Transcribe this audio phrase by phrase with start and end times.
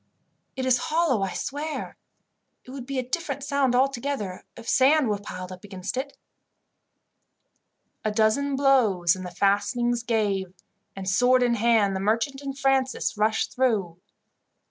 [0.55, 1.95] "It is hollow, I swear.
[2.65, 6.17] It would be a different sound altogether if sand was piled up against it."
[8.03, 10.55] A dozen blows and the fastenings gave,
[10.95, 13.99] and, sword in hand, the merchant and Francis rushed through.